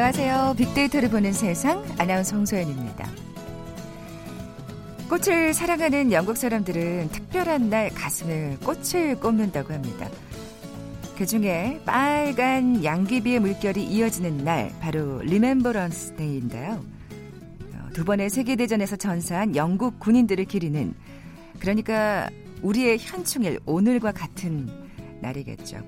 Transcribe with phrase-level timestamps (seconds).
[0.00, 0.54] 안녕하세요.
[0.56, 3.10] 빅데이터를 보는 세상 아나운서 홍소연입니다.
[5.08, 10.08] 꽃을 사랑하는 영국 사람들은 특별한 날 가슴에 꽃을 꼽는다고 합니다.
[11.16, 16.80] 그 중에 빨간 양귀비의 물결이 이어지는 날, 바로 리멤버런스 데이인데요.
[17.74, 20.94] 어, 두 번의 세계대전에서 전사한 영국 군인들을 기리는,
[21.58, 22.30] 그러니까
[22.62, 24.68] 우리의 현충일 오늘과 같은
[25.20, 25.82] 날이겠죠.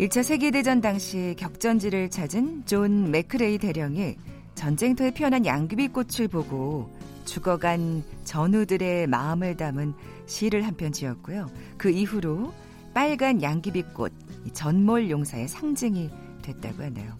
[0.00, 4.16] 1차 세계대전 당시 격전지를 찾은 존 맥크레이 대령이
[4.54, 6.90] 전쟁터에 피어난 양귀비꽃을 보고
[7.26, 9.92] 죽어간 전우들의 마음을 담은
[10.24, 11.50] 시를 한 편 지었고요.
[11.76, 12.50] 그 이후로
[12.94, 14.10] 빨간 양귀비꽃,
[14.54, 16.08] 전몰 용사의 상징이
[16.40, 17.18] 됐다고 하네요.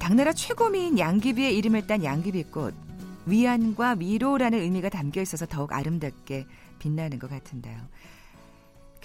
[0.00, 2.74] 당나라 최고미인 양귀비의 이름을 딴 양귀비꽃,
[3.26, 6.44] 위안과 위로라는 의미가 담겨 있어서 더욱 아름답게
[6.80, 7.76] 빛나는 것 같은데요.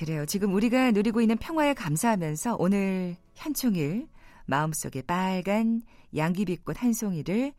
[0.01, 0.25] 그래요.
[0.25, 4.07] 지금 우리가 누리고 있는 평화에 감사하면서 오늘 현충일
[4.47, 5.83] 마음속에 빨간
[6.15, 7.53] 양귀비꽃 한 송이를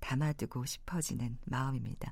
[0.00, 2.10] 담아두고 싶어지는 마음입니다.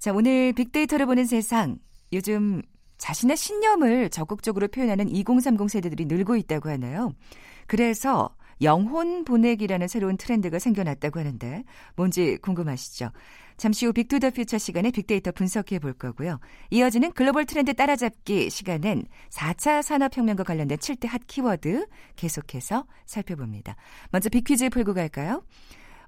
[0.00, 1.78] 자, 오늘 빅데이터를 보는 세상.
[2.12, 2.60] 요즘
[2.98, 7.12] 자신의 신념을 적극적으로 표현하는 2030 세대들이 늘고 있다고 하나요?
[7.68, 11.64] 그래서 영혼 보내기라는 새로운 트렌드가 생겨났다고 하는데
[11.96, 13.10] 뭔지 궁금하시죠?
[13.56, 16.40] 잠시 후 빅투더 퓨처 시간에 빅데이터 분석해 볼 거고요.
[16.70, 23.76] 이어지는 글로벌 트렌드 따라잡기 시간은 4차 산업혁명과 관련된 7대 핫 키워드 계속해서 살펴봅니다.
[24.10, 25.44] 먼저 빅퀴즈 풀고 갈까요?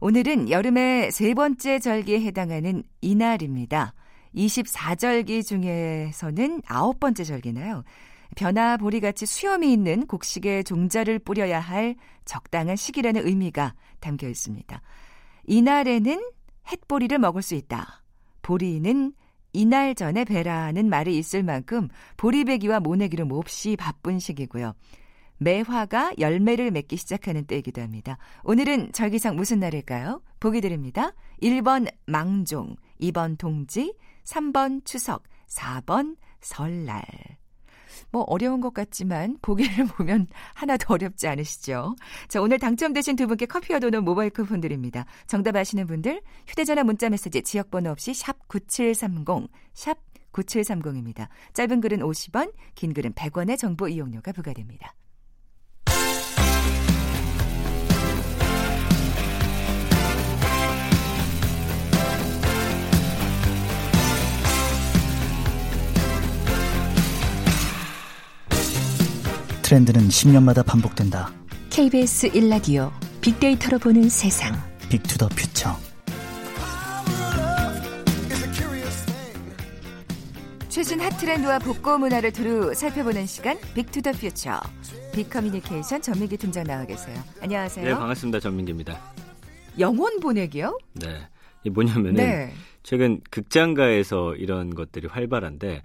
[0.00, 3.94] 오늘은 여름의 세 번째 절기에 해당하는 이날입니다.
[4.34, 7.84] 24절기 중에서는 아홉 번째 절기고요.
[8.34, 14.80] 벼나 보리같이 수염이 있는 곡식의 종자를 뿌려야 할 적당한 시기라는 의미가 담겨 있습니다.
[15.46, 16.30] 이날에는
[16.70, 18.02] 햇보리를 먹을 수 있다.
[18.42, 19.12] 보리는
[19.52, 24.74] 이날 전에 배라는 말이 있을 만큼 보리배기와 모내기로 몹시 바쁜 시기고요.
[25.38, 28.18] 매화가 열매를 맺기 시작하는 때이기도 합니다.
[28.44, 30.22] 오늘은 절기상 무슨 날일까요?
[30.40, 31.12] 보기 드립니다.
[31.42, 33.94] 1번 망종, 2번 동지,
[34.24, 37.02] 3번 추석, 4번 설날.
[38.10, 41.96] 뭐 어려운 것 같지만 보기를 보면 하나도 어렵지 않으시죠?
[42.28, 45.06] 자, 오늘 당첨되신 두 분께 커피와 도넛 모바일 쿠폰 드립니다.
[45.26, 49.98] 정답 아시는 분들 휴대전화 문자 메시지 지역번호 없이 샵 9730, 샵
[50.32, 51.28] 9730입니다.
[51.52, 54.94] 짧은 글은 50원, 긴 글은 100원의 정보 이용료가 부과됩니다.
[69.74, 71.32] 트렌드는 10년마다 반복된다.
[71.70, 74.54] KBS 1라디오 빅데이터로 보는 세상.
[74.88, 75.76] 빅투더 퓨처.
[80.68, 84.60] 최신 핫 트렌드와 복고 문화를 두루 살펴보는 시간 빅투더 퓨처.
[85.12, 87.20] 빅커뮤니케이션 전민기 팀장 나와 계세요.
[87.42, 87.84] 안녕하세요.
[87.84, 88.38] 네, 반갑습니다.
[88.38, 89.00] 전민기입니다.
[89.80, 90.78] 영혼 보내기요?
[90.92, 91.26] 네.
[91.64, 92.52] 이 뭐냐면은 네.
[92.84, 95.82] 최근 극장가에서 이런 것들이 활발한데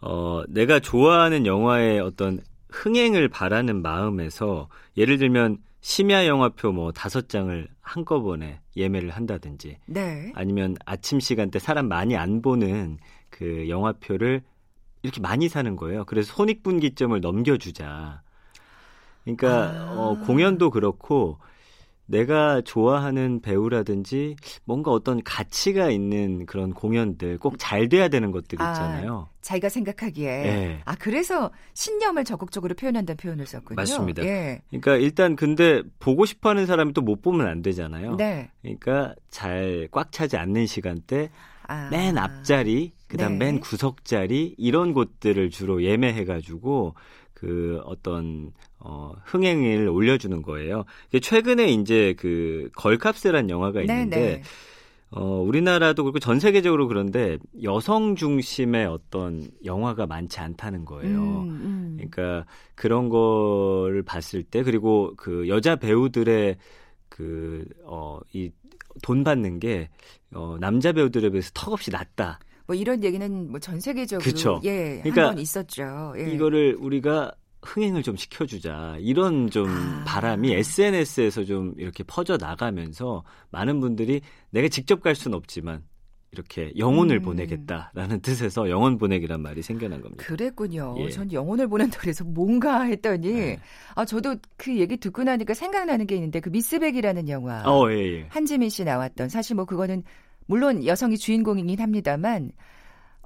[0.00, 2.40] 어, 내가 좋아하는 영화의 어떤
[2.76, 10.32] 흥행을 바라는 마음에서 예를 들면 심야 영화표 뭐 다섯 장을 한꺼번에 예매를 한다든지 네.
[10.34, 12.98] 아니면 아침 시간대 사람 많이 안 보는
[13.30, 14.42] 그 영화표를
[15.02, 16.04] 이렇게 많이 사는 거예요.
[16.04, 18.22] 그래서 손익분기점을 넘겨주자.
[19.24, 19.94] 그러니까 아.
[19.96, 21.38] 어, 공연도 그렇고
[22.06, 28.70] 내가 좋아하는 배우라든지 뭔가 어떤 가치가 있는 그런 공연들 꼭 잘 돼야 되는 것들 아,
[28.72, 29.28] 있잖아요.
[29.42, 30.26] 자기가 생각하기에.
[30.42, 30.80] 네.
[30.84, 33.76] 아, 그래서 신념을 적극적으로 표현한다는 표현을 썼군요.
[33.76, 34.24] 맞습니다.
[34.24, 34.60] 예.
[34.70, 38.16] 그러니까 일단 근데 보고 싶어하는 사람이 또 못 보면 안 되잖아요.
[38.16, 38.50] 네.
[38.62, 41.30] 그러니까 잘 꽉 차지 않는 시간대
[41.68, 41.88] 아.
[41.90, 43.46] 맨 앞자리, 그다음 네.
[43.46, 46.94] 맨 구석 자리 이런 곳들을 주로 예매해가지고
[47.34, 50.84] 그 어떤 어 흥행을 올려주는 거예요.
[51.20, 54.42] 최근에 이제 그 걸캅스라는 영화가 있는데 네네.
[55.10, 61.18] 어 우리나라도 그렇고 전 세계적으로 그런데 여성 중심의 어떤 영화가 많지 않다는 거예요.
[61.20, 61.94] 음, 음.
[61.96, 62.44] 그러니까
[62.74, 66.56] 그런 거를 봤을 때 그리고 그 여자 배우들의
[67.08, 68.50] 그 어 이
[69.02, 69.90] 돈 받는 게
[70.34, 72.38] 어, 남자 배우들에 비해서 턱없이 낮다.
[72.66, 74.58] 뭐 이런 얘기는 뭐 전 세계적으로 그쵸.
[74.64, 76.14] 예, 그러니까 있었죠.
[76.16, 76.30] 예.
[76.32, 77.30] 이거를 우리가
[77.62, 80.04] 흥행을 좀 시켜주자 이런 좀 아.
[80.06, 84.20] 바람이 SNS에서 좀 이렇게 퍼져 나가면서 많은 분들이
[84.50, 85.82] 내가 직접 갈 수는 없지만
[86.32, 87.22] 이렇게 영혼을 음.
[87.22, 90.24] 보내겠다라는 뜻에서 영혼 보내기란 말이 생겨난 겁니다.
[90.24, 90.94] 그랬군요.
[90.98, 91.08] 예.
[91.08, 93.60] 전 영혼을 보낸다 그래서 뭔가 했더니 네.
[93.94, 98.26] 아 저도 그 얘기 듣고 나니까 생각나는 게 있는데 그 미스백이라는 영화 어, 예, 예.
[98.28, 100.02] 한지민 씨 나왔던 사실 뭐 그거는
[100.46, 102.52] 물론 여성이 주인공이긴 합니다만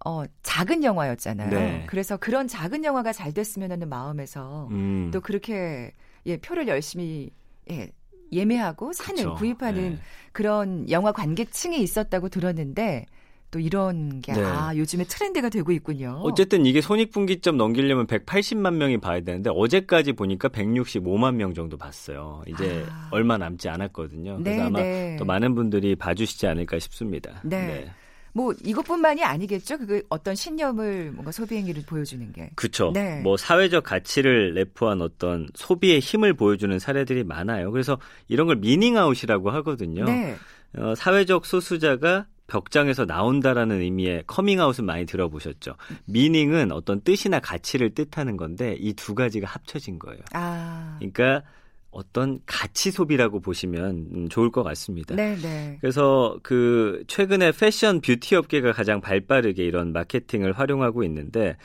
[0.05, 1.51] 어 작은 영화였잖아요.
[1.51, 1.85] 네.
[1.87, 5.11] 그래서 그런 작은 영화가 잘 됐으면 하는 마음에서 음.
[5.13, 5.93] 또 그렇게
[6.27, 7.31] 예 표를 열심히
[7.71, 7.91] 예
[8.33, 9.35] 예매하고 사는 그쵸.
[9.35, 9.99] 구입하는 네.
[10.33, 13.07] 그런 영화 관객층이 있었다고 들었는데
[13.51, 14.43] 또 이런 게 네.
[14.43, 16.21] 아, 요즘에 트렌드가 되고 있군요.
[16.23, 22.43] 어쨌든 이게 손익분기점 넘기려면 180만 명이 봐야 되는데 어제까지 보니까 165만 명 정도 봤어요.
[22.47, 23.09] 이제 아.
[23.11, 24.39] 얼마 남지 않았거든요.
[24.39, 25.17] 그래서 네, 아마 네.
[25.19, 27.41] 또 많은 분들이 봐주시지 않을까 싶습니다.
[27.43, 27.91] 네.
[28.33, 29.79] 뭐 이것뿐만이 아니겠죠.
[29.79, 32.51] 그 어떤 신념을 뭔가 소비 행위를 보여주는 게.
[32.55, 32.91] 그렇죠.
[32.93, 33.21] 네.
[33.23, 37.71] 뭐 사회적 가치를 내포한 어떤 소비의 힘을 보여주는 사례들이 많아요.
[37.73, 37.99] 그래서
[38.29, 40.05] 이런 걸 meaning out이라고 하거든요.
[40.05, 40.37] 네.
[40.77, 45.75] 어, 사회적 소수자가 벽장에서 나온다라는 의미의 커밍아웃은 많이 들어보셨죠.
[46.07, 50.21] meaning은 어떤 뜻이나 가치를 뜻하는 건데 이 두 가지가 합쳐진 거예요.
[50.33, 50.97] 아.
[50.99, 51.43] 그러니까
[51.91, 55.15] 어떤 가치 소비라고 보시면 음, 좋을 것 같습니다.
[55.17, 55.79] 네, 네.
[55.81, 61.57] 그래서 그 최근에 패션 뷰티 업계가 가장 발빠르게 이런 마케팅을 활용하고 있는데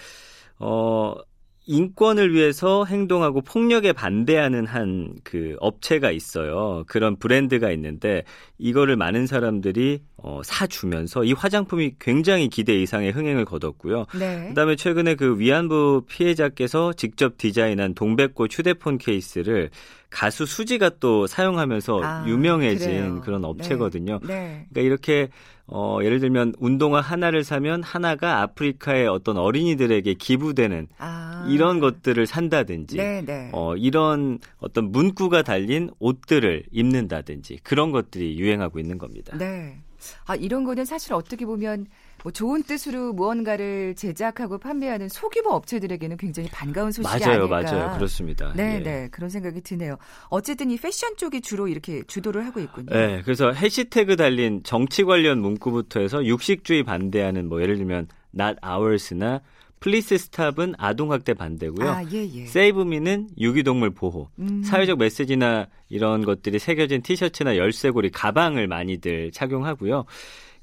[0.59, 1.15] 어
[1.67, 6.83] 인권을 위해서 행동하고 폭력에 반대하는 한 그 업체가 있어요.
[6.87, 8.23] 그런 브랜드가 있는데
[8.57, 14.07] 이거를 많은 사람들이 어 사주면서 이 화장품이 굉장히 기대 이상의 흥행을 거뒀고요.
[14.17, 14.47] 네.
[14.47, 19.69] 그다음에 최근에 그 위안부 피해자께서 직접 디자인한 동백꽃 휴대폰 케이스를
[20.09, 23.21] 가수 수지가 또 사용하면서 아, 유명해진 그래요.
[23.23, 24.19] 그런 업체거든요.
[24.23, 24.65] 네.
[24.71, 25.29] 그러니까 이렇게
[25.67, 31.47] 어 예를 들면 운동화 하나를 사면 하나가 아프리카의 어떤 어린이들에게 기부되는 아.
[31.51, 33.49] 이런 것들을 산다든지 네, 네.
[33.51, 39.37] 어 이런 어떤 문구가 달린 옷들을 입는다든지 그런 것들이 유행하고 있는 겁니다.
[39.37, 39.81] 네.
[40.25, 41.87] 아, 이런 거는 사실 어떻게 보면
[42.23, 47.71] 뭐 좋은 뜻으로 무언가를 제작하고 판매하는 소규모 업체들에게는 굉장히 반가운 소식이 맞아요, 아닐까.
[47.71, 47.97] 맞아요.
[47.97, 48.53] 그렇습니다.
[48.55, 48.79] 네, 예.
[48.79, 49.07] 네.
[49.11, 49.97] 그런 생각이 드네요.
[50.29, 52.87] 어쨌든 이 패션 쪽이 주로 이렇게 주도를 하고 있군요.
[52.91, 59.41] 네, 그래서 해시태그 달린 정치 관련 문구부터 해서 육식주의 반대하는 뭐 예를 들면 not ours나
[59.85, 61.87] please stop은 아동학대 반대고요.
[61.87, 62.47] 아, 예, 예.
[62.47, 64.63] save me는 유기동물 보호, 음.
[64.63, 70.05] 사회적 메시지나 이런 것들이 새겨진 티셔츠나 열쇠고리, 가방을 많이들 착용하고요.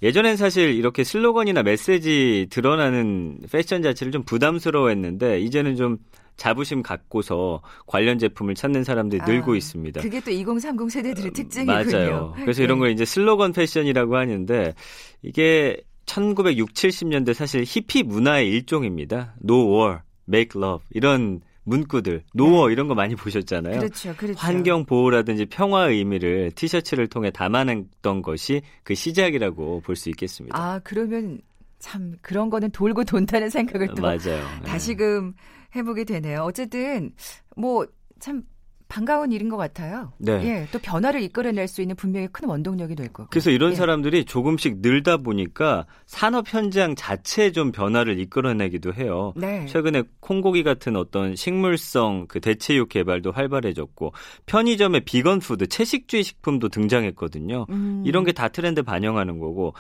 [0.03, 5.99] 예전엔 사실 이렇게 슬로건이나 메시지 드러나는 패션 자체를 좀 부담스러워했는데 이제는 좀
[6.37, 10.01] 자부심 갖고서 관련 제품을 찾는 사람들이 아, 늘고 있습니다.
[10.01, 11.73] 그게 또 2030 세대들의 특징이군요.
[11.73, 12.35] 어, 맞아요.
[12.39, 12.87] 그래서 이런 네.
[12.87, 14.75] 걸 이제 슬로건 패션이라고 하는데
[15.23, 15.81] 이게
[16.13, 19.35] 1960, 70년대 사실 히피 문화의 일종입니다.
[19.43, 23.79] No war, make love 이런 문구들, 노어 이런 거 많이 보셨잖아요.
[23.79, 24.39] 그렇죠, 그렇죠.
[24.39, 30.59] 환경 보호라든지 평화의 의미를 티셔츠를 통해 담아냈던 것이 그 시작이라고 볼 수 있겠습니다.
[30.59, 31.41] 아, 그러면
[31.79, 34.45] 참 그런 거는 돌고 돈다는 생각을 또 맞아요.
[34.65, 35.35] 다시금
[35.75, 36.43] 해보게 되네요.
[36.43, 37.13] 어쨌든
[37.57, 37.87] 뭐
[38.23, 38.45] 참
[38.93, 40.13] 반가운 일인 것 같아요.
[40.19, 40.33] 네.
[40.45, 43.31] 예, 또 변화를 이끌어낼 수 있는 분명히 큰 원동력이 될 거고.
[43.31, 43.75] 그래서 이런 예.
[43.75, 49.33] 사람들이 조금씩 늘다 보니까 산업 현장 자체에 좀 변화를 이끌어내기도 해요.
[49.35, 49.65] 네.
[49.65, 54.13] 최근에 콩고기 같은 어떤 식물성 그 대체육 개발도 활발해졌고
[54.45, 57.65] 편의점에 비건 푸드 채식주의 식품도 등장했거든요.
[57.71, 58.03] 음.
[58.05, 59.75] 이런 게 다 트렌드 반영하는 거고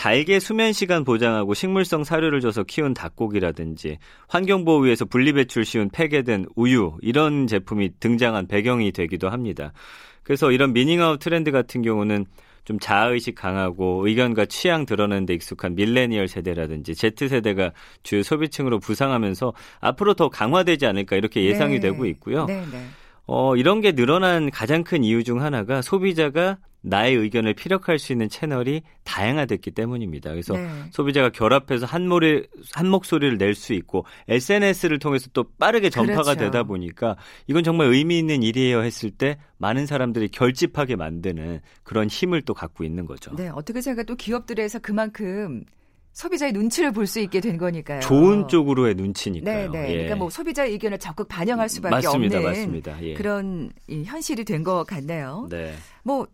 [0.00, 3.98] 닭의 수면 시간 보장하고 식물성 사료를 줘서 키운 닭고기라든지
[4.28, 9.74] 환경 보호 위해서 분리배출 쉬운 폐게된 우유 이런 제품이 등장한 배경이 되기도 합니다.
[10.22, 12.24] 그래서 이런 미닝아웃 트렌드 같은 경우는
[12.64, 17.72] 좀 자아의식 강하고 의견과 취향 드러내는 데 익숙한 밀레니얼 세대라든지 Z세대가
[18.02, 21.80] 주요 소비층으로 부상하면서 앞으로 더 강화되지 않을까 이렇게 예상이 네.
[21.80, 22.46] 되고 있고요.
[22.46, 22.86] 네, 네.
[23.32, 28.28] 어, 이런 게 늘어난 가장 큰 이유 중 하나가 소비자가 나의 의견을 피력할 수 있는
[28.28, 30.30] 채널이 다양화됐기 때문입니다.
[30.30, 30.68] 그래서 네.
[30.90, 36.40] 소비자가 결합해서 한 모리 한 목소리를 낼 수 있고 SNS를 통해서 또 빠르게 전파가 그렇죠.
[36.40, 42.42] 되다 보니까 이건 정말 의미 있는 일이에요 했을 때 많은 사람들이 결집하게 만드는 그런 힘을
[42.42, 43.32] 또 갖고 있는 거죠.
[43.36, 45.62] 네, 어떻게 생각해 또 기업들에서 그만큼
[46.12, 48.00] 소비자의 눈치를 볼 수 있게 된 거니까요.
[48.00, 49.70] 좋은 쪽으로의 네, 눈치니까요.
[49.70, 49.88] 네.
[49.88, 49.92] 예.
[49.92, 53.02] 그러니까 뭐 소비자의 의견을 적극 반영할 수밖에 맞습니다, 없는 맞습니다.
[53.02, 53.14] 예.
[53.14, 55.46] 그런 이 현실이 된 것 같네요.
[55.50, 55.72] 네.
[56.02, 56.26] 뭐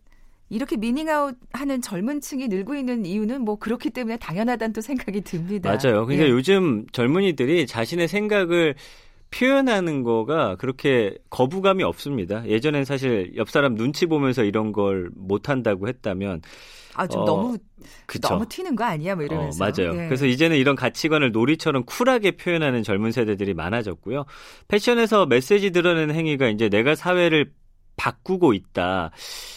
[0.48, 5.70] 이렇게 미닝아웃 하는 젊은 층이 늘고 있는 이유는 뭐 그렇기 때문에 당연하다는 또 생각이 듭니다.
[5.70, 6.04] 맞아요.
[6.06, 6.30] 그러니까 예.
[6.30, 8.74] 요즘 젊은이들이 자신의 생각을
[9.30, 12.46] 표현하는 거가 그렇게 거부감이 없습니다.
[12.46, 16.42] 예전엔 사실 옆 사람 눈치 보면서 이런 걸 못한다고 했다면
[16.96, 17.58] 아, 좀 어, 너무
[18.06, 18.28] 그쵸.
[18.28, 19.14] 너무 튀는 거 아니야?
[19.14, 19.62] 뭐 이러면서.
[19.62, 19.92] 어, 맞아요.
[19.94, 20.06] 예.
[20.06, 24.24] 그래서 이제는 이런 가치관을 놀이처럼 쿨하게 표현하는 젊은 세대들이 많아졌고요.
[24.68, 27.52] 패션에서 메시지 드러내는 행위가 이제 내가 사회를
[27.96, 29.10] 바꾸고 있다.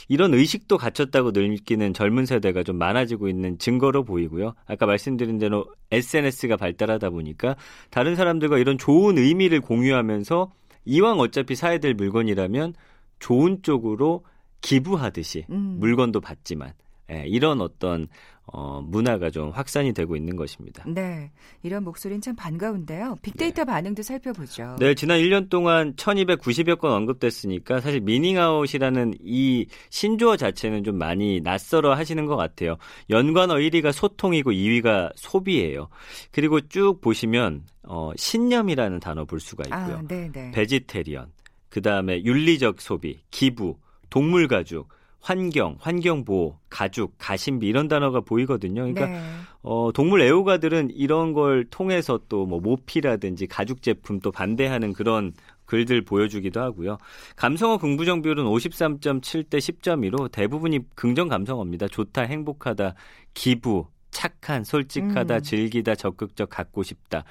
[0.07, 4.53] 이런 의식도 갖췄다고 느끼는 젊은 세대가 좀 많아지고 있는 증거로 보이고요.
[4.65, 7.55] 아까 말씀드린 대로 SNS가 발달하다 보니까
[7.89, 10.51] 다른 사람들과 이런 좋은 의미를 공유하면서
[10.85, 12.73] 이왕 어차피 사야 될 물건이라면
[13.19, 14.23] 좋은 쪽으로
[14.61, 15.77] 기부하듯이 음.
[15.79, 16.73] 물건도 받지만
[17.11, 18.07] 예, 이런 어떤
[18.51, 20.83] 어, 문화가 좀 확산이 되고 있는 것입니다.
[20.87, 21.31] 네.
[21.61, 23.17] 이런 목소리는 참 반가운데요.
[23.21, 23.71] 빅데이터 네.
[23.71, 24.75] 반응도 살펴보죠.
[24.79, 31.93] 네, 지난 1년 동안 1290여 건 언급됐으니까 사실 미닝아웃이라는 이 신조어 자체는 좀 많이 낯설어
[31.93, 32.77] 하시는 것 같아요.
[33.09, 35.89] 연관어 1위가 소통이고 2위가 소비예요.
[36.31, 39.97] 그리고 쭉 보시면 어, 신념이라는 단어 볼 수가 있고요.
[39.97, 40.51] 아, 네, 네.
[40.51, 41.31] 베지테리언,
[41.69, 43.77] 그 다음에 윤리적 소비, 기부,
[44.09, 44.89] 동물 가죽,
[45.21, 48.81] 환경, 환경보호, 가죽, 가심비 이런 단어가 보이거든요.
[48.81, 49.21] 그러니까 네.
[49.61, 55.33] 어, 동물 애호가들은 이런 걸 통해서 또 뭐 모피라든지 가죽 제품 또 반대하는 그런
[55.65, 56.97] 글들 보여주기도 하고요.
[57.35, 61.87] 감성어 긍부정 비율은 53.7 대 10.2로 대부분이 긍정 감성어입니다.
[61.89, 62.95] 좋다, 행복하다,
[63.35, 65.41] 기부, 착한, 솔직하다, 음.
[65.41, 67.23] 즐기다, 적극적, 갖고 싶다.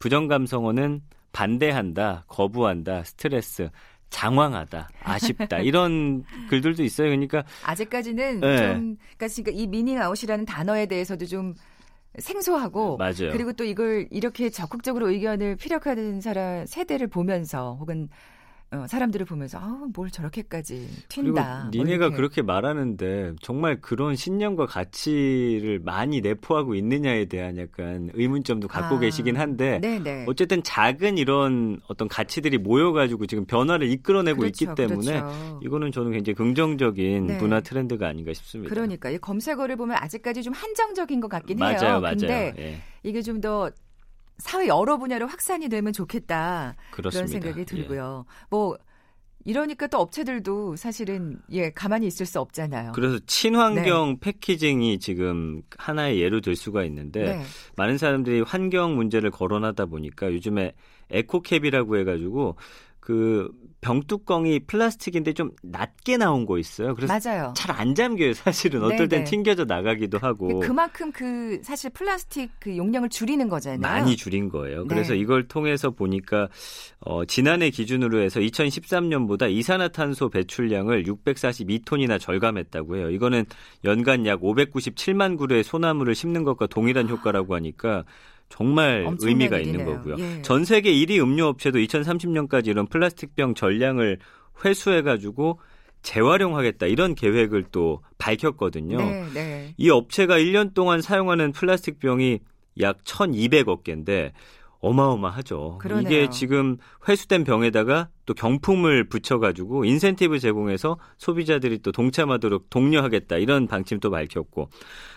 [0.00, 3.68] 부정 감성어는 반대한다, 거부한다, 스트레스,
[4.10, 7.08] 장황하다, 아쉽다 이런 글들도 있어요.
[7.08, 8.56] 그러니까 아직까지는 네.
[8.58, 11.54] 좀 그러니까 이 미닝 아웃이라는 단어에 대해서도 좀
[12.18, 13.32] 생소하고 맞아요.
[13.32, 18.08] 그리고 또 이걸 이렇게 적극적으로 의견을 피력하는 사람 세대를 보면서 혹은
[18.72, 21.62] 어, 사람들을 보면서 아우 뭘 저렇게까지 그리고 튄다.
[21.62, 22.16] 뭐 니네가 이렇게.
[22.16, 29.36] 그렇게 말하는데 정말 그런 신념과 가치를 많이 내포하고 있느냐에 대한 약간 의문점도 갖고 아, 계시긴
[29.36, 30.24] 한데 네네.
[30.26, 35.60] 어쨌든 작은 이런 어떤 가치들이 모여가지고 지금 변화를 이끌어내고 그렇죠, 있기 때문에 그렇죠.
[35.62, 37.38] 이거는 저는 굉장히 긍정적인 네.
[37.38, 38.74] 문화 트렌드가 아닌가 싶습니다.
[38.74, 41.76] 그러니까 이 검색어를 보면 아직까지 좀 한정적인 것 같긴 해요.
[41.80, 42.52] 맞아요, 맞아요.
[42.58, 43.70] 예, 이게 좀 더
[44.38, 46.76] 사회 여러 분야로 확산이 되면 좋겠다.
[46.90, 47.10] 그렇습니다.
[47.10, 47.64] 그런 생각이 예.
[47.64, 48.26] 들고요.
[48.50, 48.76] 뭐
[49.46, 52.92] 이러니까 또 업체들도 사실은 예 가만히 있을 수 없잖아요.
[52.92, 57.42] 그래서 친환경 패키징이 지금 하나의 예로 들 수가 있는데 네.
[57.76, 60.72] 많은 사람들이 환경 문제를 거론하다 보니까 요즘에
[61.10, 62.56] 에코캡이라고 해가지고
[63.06, 63.48] 그
[63.82, 66.92] 병뚜껑이 플라스틱인데 좀 낮게 나온 거 있어요.
[66.96, 67.54] 그래서 맞아요.
[67.56, 68.32] 잘 안 잠겨요.
[68.34, 69.22] 사실은 어떨 땐.
[69.22, 73.78] 튕겨져 나가기도 하고 그만큼 그 사실 플라스틱 그 용량을 줄이는 거잖아요.
[73.80, 74.88] 많이 줄인 거예요.
[74.88, 75.20] 그래서 네.
[75.20, 76.48] 이걸 통해서 보니까
[76.98, 83.10] 어, 지난해 기준으로 해서 2013년보다 이산화탄소 배출량을 642톤이나 절감했다고 해요.
[83.10, 83.44] 이거는
[83.84, 88.04] 연간 약 597만 그루의 소나무를 심는 것과 동일한 효과라고 하니까
[88.48, 89.80] 정말 의미가 일이네요.
[89.80, 90.16] 있는 거고요.
[90.18, 90.42] 예.
[90.42, 94.18] 전 세계 1위 음료 업체도 2030년까지 이런 플라스틱병 전량을
[94.64, 95.58] 회수해 가지고
[96.02, 98.96] 재활용하겠다 이런 계획을 또 밝혔거든요.
[98.98, 99.74] 네, 네.
[99.76, 102.38] 이 업체가 1년 동안 사용하는 플라스틱 병이
[102.80, 104.32] 약 1,200억 개인데
[104.80, 105.78] 어마어마하죠.
[105.78, 106.06] 그러네요.
[106.06, 106.76] 이게 지금
[107.08, 114.68] 회수된 병에다가 또 경품을 붙여가지고 인센티브 제공해서 소비자들이 또 동참하도록 독려하겠다 이런 방침도 밝혔고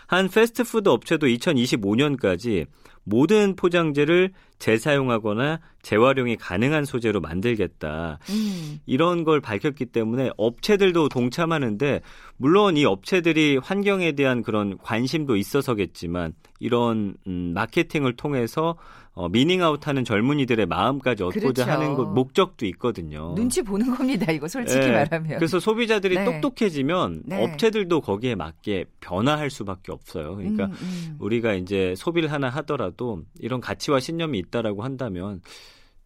[0.09, 2.65] 한 패스트푸드 업체도 2025년까지
[3.03, 8.17] 모든 포장재를 재사용하거나 재활용이 가능한 소재로 만들겠다.
[8.31, 8.79] 음.
[8.87, 12.01] 이런 걸 밝혔기 때문에 업체들도 동참하는데
[12.37, 18.77] 물론 이 업체들이 환경에 대한 그런 관심도 있어서겠지만 이런 음, 마케팅을 통해서
[19.19, 21.63] 어, 미닝아웃하는 젊은이들의 마음까지 얻고자 그렇죠.
[21.63, 23.33] 하는 것 목적도 있거든요.
[23.35, 24.31] 눈치 보는 겁니다.
[24.31, 24.91] 이거 솔직히 예.
[24.93, 25.35] 말하면.
[25.39, 26.23] 그래서 소비자들이 네.
[26.23, 27.43] 똑똑해지면 네.
[27.43, 30.37] 업체들도 거기에 맞게 변화할 수밖에 없어요.
[30.37, 31.15] 그러니까 음, 음.
[31.19, 35.41] 우리가 이제 소비를 하나 하더라도 이런 가치와 신념이 있다라고 한다면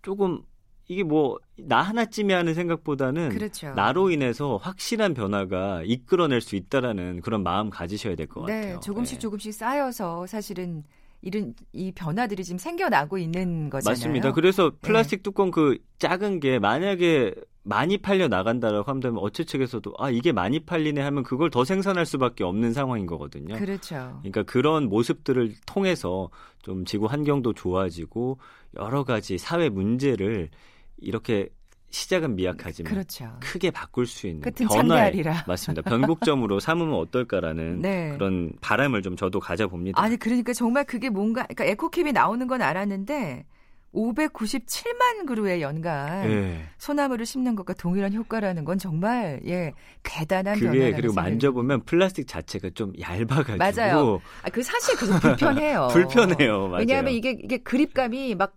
[0.01, 0.41] 조금
[0.87, 3.73] 이게 뭐 나 하나쯤이 하는 생각보다는 그렇죠.
[3.75, 8.79] 나로 인해서 확실한 변화가 이끌어낼 수 있다라는 그런 마음 가지셔야 될것 네, 같아요.
[8.79, 9.19] 조금씩 예.
[9.19, 10.83] 조금씩 쌓여서 사실은
[11.23, 13.93] 이런 이 변화들이 지금 생겨나고 있는 거잖아요.
[13.93, 14.33] 맞습니다.
[14.33, 20.33] 그래서 플라스틱 뚜껑 그 작은 게 만약에 많이 팔려 나간다라고 한다면 어체 측에서도 아 이게
[20.33, 23.55] 많이 팔리네 하면 그걸 더 생산할 수밖에 없는 상황인 거거든요.
[23.55, 24.19] 그렇죠.
[24.19, 26.29] 그러니까 그런 모습들을 통해서
[26.61, 28.37] 좀 지구 환경도 좋아지고
[28.77, 30.49] 여러 가지 사회 문제를
[30.97, 31.47] 이렇게
[31.93, 33.31] 시작은 미약하지만 그렇죠.
[33.39, 35.23] 크게 바꿀 수 있는 끝은 변화의.
[35.47, 35.83] 맞습니다.
[35.83, 38.11] 변곡점으로 삼으면 어떨까라는 네.
[38.13, 40.01] 그런 바람을 좀 저도 가져봅니다.
[40.01, 43.45] 아니 그러니까 정말 그게 뭔가 그러니까 에코캡이 나오는 건 알았는데
[43.93, 46.63] 597만 그루의 연간 예.
[46.79, 49.71] 소나무를 심는 것과 동일한 효과라는 건 정말 예
[50.01, 54.19] 대단한 그게 그리고 만져보면 플라스틱 자체가 좀 얇아가지고 맞아요.
[54.41, 55.89] 아, 그 사실 그게 불편해요.
[55.93, 56.69] 불편해요.
[56.69, 56.79] 맞아요.
[56.79, 58.55] 왜냐하면 이게 이게 그립감이 막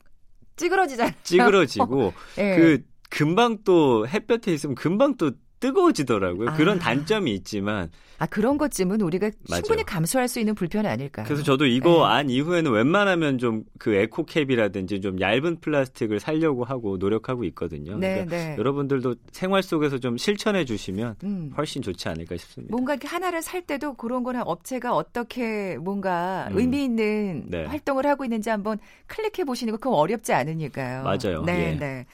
[0.57, 1.13] 찌그러지잖아요.
[1.23, 2.57] 찌그러지고 예.
[2.57, 6.53] 그 금방 또 햇볕에 있으면 금방 또 뜨거워지더라고요.
[6.57, 6.81] 그런 아.
[6.81, 9.63] 단점이 있지만 아 그런 것쯤은 우리가 맞아요.
[9.63, 11.25] 충분히 감수할 수 있는 불편 아닐까요?
[11.27, 12.15] 그래서 저도 이거 네.
[12.15, 17.97] 안 이후에는 웬만하면 좀 그 에코캡이라든지 좀 얇은 플라스틱을 살려고 하고 노력하고 있거든요.
[17.99, 18.57] 네, 그러니까 네.
[18.59, 21.53] 여러분들도 생활 속에서 좀 실천해 주시면 음.
[21.57, 22.73] 훨씬 좋지 않을까 싶습니다.
[22.73, 26.59] 뭔가 이렇게 하나를 살 때도 그런 거랑 업체가 어떻게 뭔가 음.
[26.59, 27.65] 의미 있는 네.
[27.65, 31.05] 활동을 하고 있는지 한번 클릭해 보시는 거 그건 어렵지 않으니까요.
[31.05, 31.43] 맞아요.
[31.45, 31.79] 네, 예.
[31.79, 32.07] 네.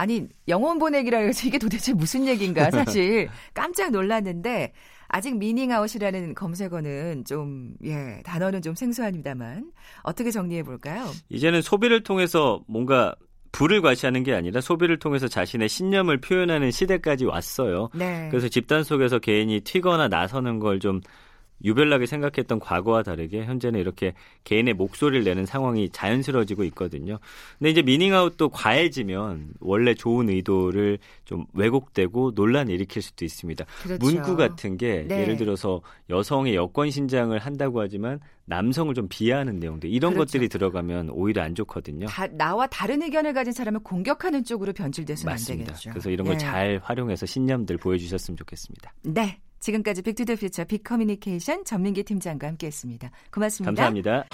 [0.00, 4.72] 아니 영혼 보내기라 해서 이게 도대체 무슨 얘기인가 사실 깜짝 놀랐는데
[5.08, 11.04] 아직 미닝아웃이라는 검색어는 좀, 예, 단어는 좀 생소합니다만 어떻게 정리해 볼까요?
[11.28, 13.14] 이제는 소비를 통해서 뭔가
[13.52, 17.90] 부를 과시하는 게 아니라 소비를 통해서 자신의 신념을 표현하는 시대까지 왔어요.
[17.92, 18.28] 네.
[18.30, 21.02] 그래서 집단 속에서 개인이 튀거나 나서는 걸좀
[21.64, 24.14] 유별나게 생각했던 과거와 다르게 현재는 이렇게
[24.44, 27.18] 개인의 목소리를 내는 상황이 자연스러워지고 있거든요.
[27.58, 33.64] 근데 이제 미닝아웃도 과해지면 원래 좋은 의도를 좀 왜곡되고 논란 일으킬 수도 있습니다.
[33.82, 34.04] 그렇죠.
[34.04, 35.22] 문구 같은 게 네.
[35.22, 40.26] 예를 들어서 여성의 여권 신장을 한다고 하지만 남성을 좀 비하하는 내용들 이런 그렇죠.
[40.32, 42.06] 것들이 들어가면 오히려 안 좋거든요.
[42.06, 45.72] 다, 나와 다른 의견을 가진 사람을 공격하는 쪽으로 변질돼서는 안 맞습니다.
[45.72, 45.90] 되겠죠.
[45.90, 46.38] 그래서 이런 걸 예.
[46.38, 48.92] 잘 활용해서 신념들 보여주셨으면 좋겠습니다.
[49.02, 49.38] 네.
[49.60, 53.10] 지금까지 빅투더퓨처 빅커뮤니케이션 전민기 팀장과 함께했습니다.
[53.30, 53.70] 고맙습니다.
[53.70, 54.24] 감사합니다.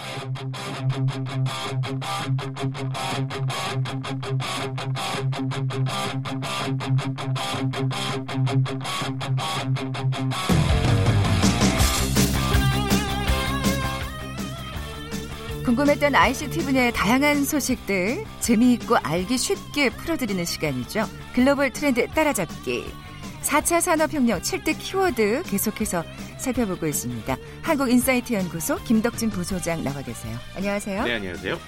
[15.65, 21.07] 궁금했던 ICT 분야의 다양한 소식들 재미있고 알기 쉽게 풀어드리는 시간이죠.
[21.35, 23.06] 글로벌 트렌드 따라잡기.
[23.47, 26.03] 4차 산업혁명 7대 키워드 계속해서
[26.39, 27.37] 살펴보고 있습니다.
[27.63, 30.37] 한국인사이트 연구소 김덕진 부소장 나와 계세요.
[30.57, 31.05] 안녕하세요.
[31.05, 31.59] 네, 안녕하세요.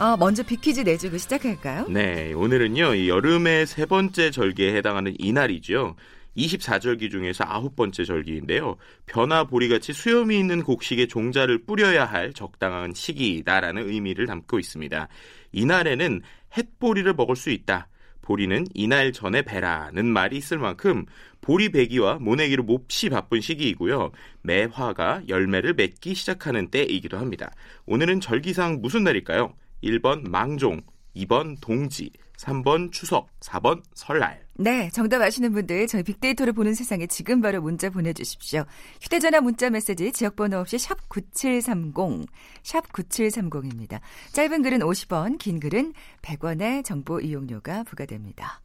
[0.00, 1.86] 어, 먼저 빅퀴즈 내주고 시작할까요?
[1.88, 5.94] 네, 오늘은요, 이 여름의 세 번째 절기에 해당하는 이날이죠.
[6.36, 8.76] 24절기 중에서 아홉 번째 절기인데요.
[9.06, 15.08] 변화 보리같이 수염이 있는 곡식에 종자를 뿌려야 할 적당한 시기다라는 의미를 담고 있습니다.
[15.52, 16.22] 이날에는
[16.56, 17.88] 햇보리를 먹을 수 있다.
[18.30, 21.04] 보리는 이날 전에 배라는 말이 있을 만큼
[21.40, 24.12] 보리 배기와 모내기로 몹시 바쁜 시기이고요.
[24.42, 27.50] 매화가 열매를 맺기 시작하는 때이기도 합니다.
[27.86, 29.52] 오늘은 절기상 무슨 날일까요?
[29.82, 30.80] 1번 망종,
[31.16, 34.40] 2번 동지, 3번 추석, 4번 설날.
[34.54, 38.64] 네, 정답 아시는 분들 저희 빅데이터를 보는 세상에 지금 바로 문자 보내주십시오.
[39.02, 42.26] 휴대전화 문자 메시지 지역번호 없이 샵 9730,
[42.62, 44.00] 샵 9730입니다.
[44.32, 48.60] 짧은 글은 50원, 긴 글은 100원의 정보 이용료가 부과됩니다.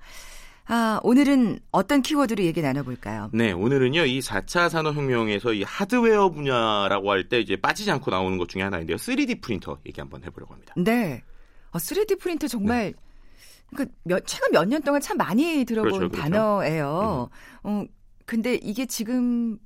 [0.68, 3.30] 아, 오늘은 어떤 키워드로 얘기 나눠볼까요?
[3.34, 8.48] 네, 오늘은요, 이 4차 산업혁명에서 이 하드웨어 분야라고 할 때 이제 빠지지 않고 나오는 것
[8.50, 8.98] 중에 하나인데요.
[8.98, 10.74] 3D 프린터 얘기 한번 해보려고 합니다.
[10.78, 11.22] 네.
[11.72, 12.94] 어, 3D 프린터 정말
[13.76, 16.22] 그 몇, 최근 몇 년 동안 참 많이 들어본 그렇죠, 그렇죠.
[16.22, 17.30] 단어예요.
[17.64, 17.84] 어,
[18.26, 19.58] 근데 이게 지금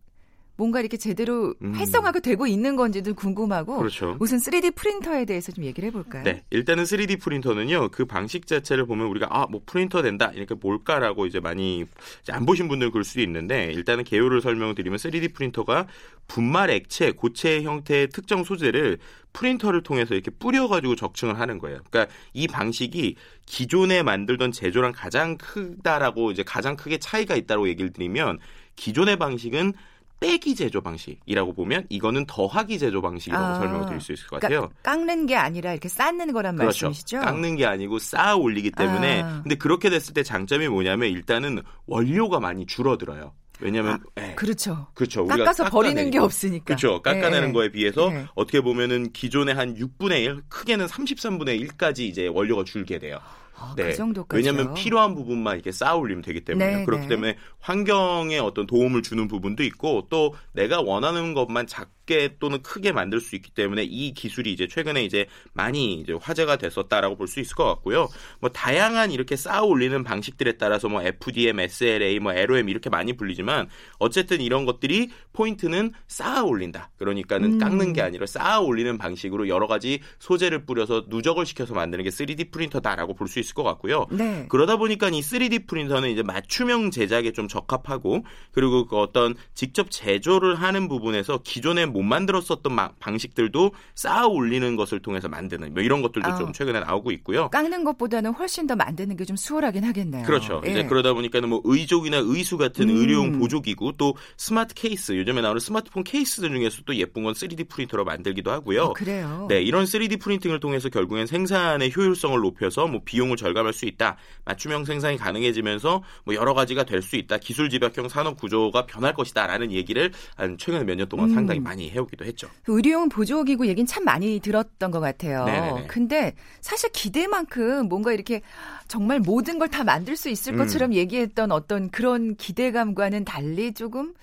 [0.60, 1.72] 뭔가 이렇게 제대로 음.
[1.72, 4.18] 활성화가 되고 있는 건지도 궁금하고 그렇죠.
[4.20, 6.24] 우선 3D 프린터에 대해서 좀 얘기를 해볼까요?
[6.24, 11.26] 네, 일단은 3D 프린터는요, 그 방식 자체를 보면 우리가 아, 뭐 프린터 된다, 이렇게 뭘까라고
[11.28, 11.86] 이제 많이
[12.22, 15.88] 이제 안 보신 분들 그럴 수도 있는데, 일단은 개요를 설명드리면 3D 프린터가
[16.28, 18.98] 분말 액체, 고체 형태의 특정 소재를
[19.32, 21.80] 프린터를 통해서 이렇게 뿌려가지고 적층을 하는 거예요.
[21.90, 28.40] 그러니까 이 방식이 기존에 만들던 제조랑 가장 크다라고 이제 가장 크게 차이가 있다고 얘기를 드리면
[28.76, 29.74] 기존의 방식은
[30.20, 34.60] 빼기 제조 방식이라고 보면 이거는 더하기 제조 방식이라고 아, 설명을 드릴 수 있을 것 같아요.
[34.60, 36.88] 그러니까 깎는 게 아니라 이렇게 쌓는 거란 그렇죠.
[36.88, 37.22] 말씀이시죠?
[37.22, 39.42] 깎는 게 아니고 쌓아 올리기 때문에 아.
[39.44, 43.34] 근데 그렇게 됐을 때 장점이 뭐냐면 일단은 원료가 많이 줄어들어요.
[43.62, 44.88] 왜냐하면 예, 그렇죠.
[44.94, 45.22] 그렇죠.
[45.22, 46.18] 우리가 깎아서 버리는 게.
[46.18, 46.64] 없으니까.
[46.64, 47.02] 그렇죠.
[47.02, 47.54] 깎아내는 예.
[47.54, 48.26] 거에 비해서 예.
[48.36, 53.20] 어떻게 보면은 기존의 한 6분의 1, 크게는 33분의 1까지 이제 원료가 줄게 돼요.
[53.60, 53.84] 아, 네.
[53.84, 54.52] 그 정도까지요.
[54.52, 57.10] 왜냐하면 필요한 부분만 이렇게 쌓아 올리면 되기 때문에 네, 그렇기 네.
[57.10, 62.92] 때문에 환경에 어떤 도움을 주는 부분도 있고 또 내가 원하는 것만 작 게 또는 크게
[62.92, 67.40] 만들 수 있기 때문에 이 기술이 이제 최근에 이제 많이 이제 화제가 됐었다라고 볼 수
[67.40, 68.10] 있을 것 같고요.
[68.40, 73.70] 뭐 다양한 이렇게 쌓아 올리는 방식들에 따라서 뭐 FDM, SLA, 뭐 LOM 이렇게 많이 불리지만
[74.00, 76.90] 어쨌든 이런 것들이 포인트는 쌓아 올린다.
[76.98, 77.58] 그러니까는 음.
[77.60, 82.52] 깎는 게 아니라 쌓아 올리는 방식으로 여러 가지 소재를 뿌려서 누적을 시켜서 만드는 게 3D
[82.52, 84.08] 프린터다라고 볼 수 있을 것 같고요.
[84.10, 84.48] 네.
[84.50, 90.56] 그러다 보니까 이 3D 프린터는 이제 맞춤형 제작에 좀 적합하고 그리고 그 어떤 직접 제조를
[90.56, 96.30] 하는 부분에서 기존에 못 만들었었던 마- 방식들도 쌓아 올리는 것을 통해서 만드는 뭐 이런 것들도
[96.30, 96.36] 아.
[96.36, 97.50] 좀 최근에 나오고 있고요.
[97.50, 100.26] 깎는 것보다는 훨씬 더 만드는 게 좀 수월하긴 하겠네요.
[100.26, 100.62] 그렇죠.
[100.66, 100.72] 예.
[100.72, 102.96] 이제 그러다 보니까는 뭐 의족이나 의수 같은 음.
[102.98, 108.06] 의료용 보조기구 또 스마트 케이스 요즘에 나오는 스마트폰 케이스들 중에서 또 예쁜 건 3D 프린터로
[108.06, 108.82] 만들기도 하고요.
[108.84, 109.46] 어, 그래요.
[109.50, 114.18] 네, 이런 3D 프린팅을 통해서 결국엔 생산의 효율성을 높여서 뭐 비용을 절감할 수 있다.
[114.46, 117.38] 맞춤형 생산이 가능해지면서 뭐 여러 가지가 될 수 있다.
[117.38, 121.36] 기술 집약형 산업 구조가 변할 것이다라는 얘기를 한 최근 몇 년 동안 음.
[121.36, 122.50] 상당히 많이 해오기도 했죠.
[122.64, 125.46] 그 의료용 보조기구 얘기는 참 많이 들었던 것 같아요.
[125.46, 125.88] 네네네.
[125.88, 128.42] 근데 사실 기대만큼 뭔가 이렇게
[128.88, 130.58] 정말 모든 걸 다 만들 수 있을 음.
[130.58, 134.14] 것처럼 얘기했던 어떤 그런 기대감과는 달리 조금 뭐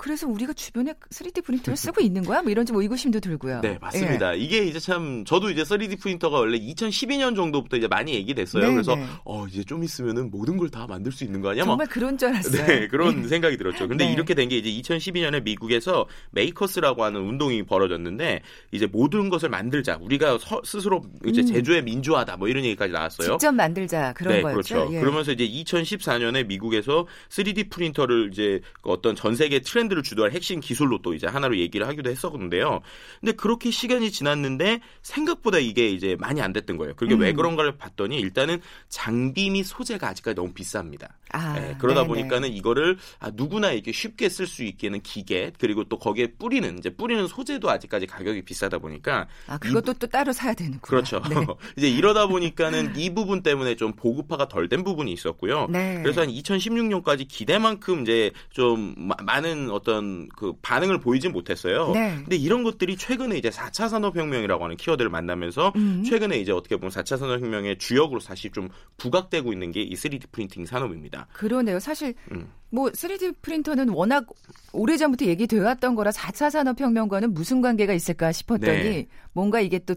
[0.00, 2.40] 그래서 우리가 주변에 3D 프린터를 쓰고 있는 거야?
[2.40, 3.60] 뭐 이런 좀 의구심도 들고요.
[3.60, 4.34] 네, 맞습니다.
[4.34, 4.38] 예.
[4.40, 8.64] 이게 이제 참 저도 이제 3D 프린터가 원래 2012년 정도부터 이제 많이 얘기됐어요.
[8.66, 9.04] 네, 그래서 네.
[9.24, 11.64] 어 이제 좀 있으면은 모든 걸 다 만들 수 있는 거 아니야?
[11.64, 12.64] 막 정말 그런 줄 알았어요.
[12.66, 13.28] 네, 그런 예.
[13.28, 13.88] 생각이 들었죠.
[13.88, 14.12] 근데 네.
[14.12, 18.40] 이렇게 된 게 이제 2012년에 미국에서 Makers라고 하는 운동이 벌어졌는데
[18.72, 19.98] 이제 모든 것을 만들자.
[20.00, 21.46] 우리가 서- 스스로 이제 음.
[21.46, 22.36] 제조의 민주화다.
[22.36, 23.32] 뭐 이런 얘기까지 나왔어요.
[23.32, 24.74] 직접 만들자 그런 네, 거였죠.
[24.76, 24.94] 그렇죠.
[24.94, 25.00] 예.
[25.00, 30.60] 그러면서 이제 2014년에 미국에서 3D 프린터를 이제 그 어떤 전 세계 트렌드 를 주도할 핵심
[30.60, 32.80] 기술로 또 이제 하나로 얘기를 하기도 했었는데요.
[33.20, 36.94] 근데 그렇게 시간이 지났는데 생각보다 이게 이제 많이 안 됐던 거예요.
[36.94, 37.36] 그게 왜 음.
[37.36, 41.08] 그런가를 봤더니 일단은 장비 및 소재가 아직까지 너무 비쌉니다.
[41.32, 42.08] 아, 예, 그러다 네네.
[42.08, 46.90] 보니까는 이거를 아, 누구나 이렇게 쉽게 쓸 수 있게는 기계 그리고 또 거기에 뿌리는 이제
[46.90, 50.80] 뿌리는 소재도 아직까지 가격이 비싸다 보니까 아 그것도 또 따로 사야 되는구나.
[50.80, 51.20] 그렇죠.
[51.28, 51.34] 네.
[51.76, 55.66] 이제 이러다 보니까는 이 부분 때문에 좀 보급화가 덜 된 부분이 있었고요.
[55.70, 56.00] 네.
[56.02, 61.90] 그래서 한 2016년까지 기대만큼 이제 좀 마- 많은 어떤 그 반응을 보이진 못했어요.
[61.92, 62.14] 네.
[62.16, 66.04] 근데 이런 것들이 최근에 이제 4차 산업혁명이라고 하는 키워드를 만나면서 음.
[66.04, 70.66] 최근에 이제 어떻게 보면 4차 산업혁명의 주역으로 다시 좀 부각되고 있는 게 이 3D 프린팅
[70.66, 71.26] 산업입니다.
[71.32, 71.80] 그러네요.
[71.80, 72.48] 사실 음.
[72.70, 74.26] 뭐 3D 프린터는 워낙
[74.72, 79.06] 오래전부터 얘기되어 왔던 거라 4차 산업혁명과는 무슨 관계가 있을까 싶었더니 네.
[79.32, 79.94] 뭔가 이게 또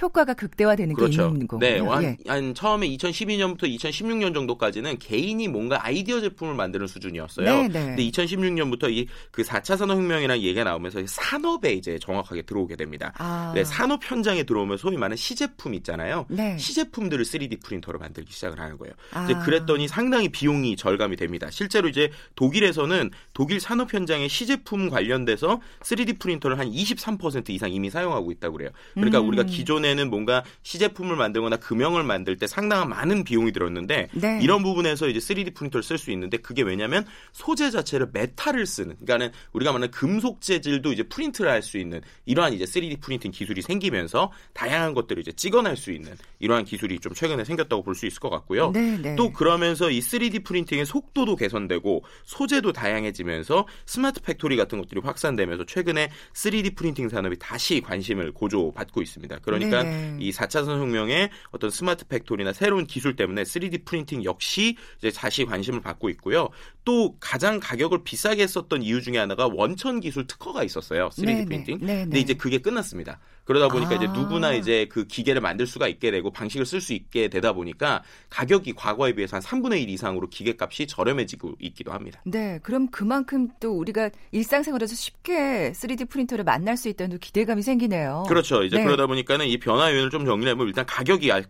[0.00, 1.28] 효과가 극대화되는 게 그렇죠.
[1.28, 1.70] 있는 거군요.
[1.70, 2.16] 네, 한, 예.
[2.26, 7.44] 한 처음에 2012년부터 2016년 정도까지는 개인이 뭔가 아이디어 제품을 만드는 수준이었어요.
[7.44, 7.86] 네, 네.
[7.86, 13.12] 근데 2016년부터 이 그 4차 산업혁명이라는 얘기가 나오면서 산업에 이제 정확하게 들어오게 됩니다.
[13.18, 16.26] 아, 네, 산업 현장에 들어오면 소위 말하는 시제품 있잖아요.
[16.28, 16.56] 네.
[16.58, 18.94] 시제품들을 3D 프린터로 만들기 시작을 하는 거예요.
[19.12, 19.24] 아.
[19.24, 21.50] 이제 그랬더니 상당히 비용이 절감이 됩니다.
[21.50, 28.30] 실제로 이제 독일에서는 독일 산업 현장의 시제품 관련돼서 3D 프린터를 한 23% 이상 이미 사용하고
[28.32, 28.70] 있다고 그래요.
[28.94, 29.28] 그러니까 음.
[29.28, 34.38] 우리가 기존 에는 뭔가 시제품을 만들거나 금형을 만들 때 상당한 많은 비용이 들었는데 네.
[34.42, 39.32] 이런 부분에서 이제 3D 프린터를 쓸 수 있는데 그게 왜냐면 소재 자체를 메탈을 쓰는 그러니까는
[39.52, 44.32] 우리가 말하는 금속 재질도 이제 프린트를 할 수 있는 이러한 이제 3D 프린팅 기술이 생기면서
[44.52, 48.30] 다양한 것들을 이제 찍어낼 수 있는 이러한 기술이 좀 최근에 생겼다고 볼 수 있을 것
[48.30, 48.70] 같고요.
[48.72, 49.16] 네, 네.
[49.16, 56.10] 또 그러면서 이 3D 프린팅의 속도도 개선되고 소재도 다양해지면서 스마트 팩토리 같은 것들이 확산되면서 최근에
[56.34, 59.38] 3D 프린팅 산업이 다시 관심을 고조받고 있습니다.
[59.42, 60.18] 그러니까 네네.
[60.20, 65.80] 이 4차 산업혁명의 어떤 스마트 팩토리나 새로운 기술 때문에 3D 프린팅 역시 이제 다시 관심을
[65.80, 66.48] 받고 있고요.
[66.84, 71.08] 또 가장 가격을 비싸게 했었던 이유 중에 하나가 원천 기술 특허가 있었어요.
[71.10, 71.44] 3D 네네.
[71.44, 71.78] 프린팅.
[71.78, 72.02] 네네.
[72.04, 73.20] 근데 이제 그게 끝났습니다.
[73.44, 73.94] 그러다 보니까 아.
[73.94, 78.02] 이제 누구나 이제 그 기계를 만들 수가 있게 되고 방식을 쓸 수 있게 되다 보니까
[78.30, 82.20] 가격이 과거에 비해서 한 3분의 1 이상으로 기계값이 저렴해지고 있기도 합니다.
[82.24, 88.24] 네, 그럼 그만큼 또 우리가 일상생활에서 쉽게 3D 프린터를 만날 수 있다는 기대감이 생기네요.
[88.28, 88.62] 그렇죠.
[88.62, 88.84] 이제 네.
[88.84, 91.42] 그러다 보니까는 이 변화 요인을 좀 정리해 보면 일단 가격이 앞,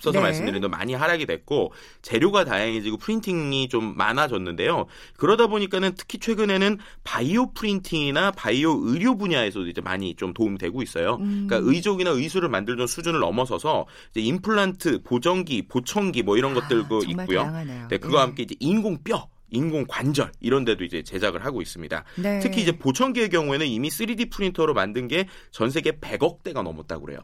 [0.00, 0.20] 서서 네.
[0.20, 4.86] 말씀드린 대로 많이 하락이 됐고 재료가 다양해지고 프린팅이 좀 많아졌는데요.
[5.16, 11.16] 그러다 보니까는 특히 최근에는 바이오 프린팅이나 바이오 의료 분야에서도 이제 많이 좀 도움이 되고 있어요.
[11.20, 11.35] 음.
[11.46, 17.24] 그러니까 의족이나 의술을 만들던 수준을 넘어서서 이제 임플란트, 보정기, 보청기 뭐 이런 것들도 아, 정말
[17.24, 17.40] 있고요.
[17.40, 17.88] 다양하네요.
[17.88, 18.24] 네, 그와 예.
[18.26, 22.04] 함께 이제 인공 뼈 인공 관절 이런 데도 이제 제작을 하고 있습니다.
[22.16, 22.40] 네.
[22.40, 27.20] 특히 이제 보청기의 경우에는 이미 3D 프린터로 만든 게 전 세계 100억 대가 넘었다고 그래요.